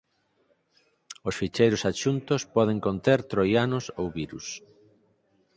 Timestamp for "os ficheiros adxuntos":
1.27-2.41